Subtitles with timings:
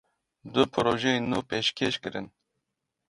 [0.53, 2.27] Du projeyên nû pêşkêş kirin.